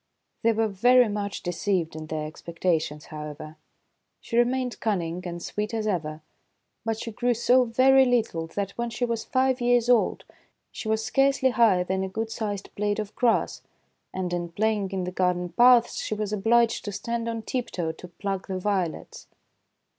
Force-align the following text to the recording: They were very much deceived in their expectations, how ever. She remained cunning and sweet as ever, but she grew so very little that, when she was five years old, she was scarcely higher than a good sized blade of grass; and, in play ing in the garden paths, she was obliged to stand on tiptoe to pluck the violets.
They 0.41 0.51
were 0.51 0.67
very 0.67 1.07
much 1.09 1.43
deceived 1.43 1.95
in 1.95 2.07
their 2.07 2.25
expectations, 2.25 3.05
how 3.05 3.27
ever. 3.29 3.57
She 4.19 4.35
remained 4.35 4.79
cunning 4.79 5.21
and 5.27 5.43
sweet 5.43 5.75
as 5.75 5.85
ever, 5.85 6.23
but 6.83 6.99
she 6.99 7.11
grew 7.11 7.35
so 7.35 7.65
very 7.65 8.05
little 8.05 8.47
that, 8.47 8.71
when 8.79 8.89
she 8.89 9.05
was 9.05 9.23
five 9.23 9.61
years 9.61 9.89
old, 9.89 10.23
she 10.71 10.87
was 10.87 11.05
scarcely 11.05 11.51
higher 11.51 11.83
than 11.83 12.03
a 12.03 12.09
good 12.09 12.31
sized 12.31 12.73
blade 12.73 12.97
of 12.97 13.13
grass; 13.15 13.61
and, 14.11 14.33
in 14.33 14.49
play 14.49 14.73
ing 14.73 14.89
in 14.89 15.03
the 15.03 15.11
garden 15.11 15.49
paths, 15.49 15.97
she 16.01 16.15
was 16.15 16.33
obliged 16.33 16.83
to 16.85 16.91
stand 16.91 17.29
on 17.29 17.43
tiptoe 17.43 17.91
to 17.91 18.07
pluck 18.07 18.47
the 18.47 18.57
violets. 18.57 19.27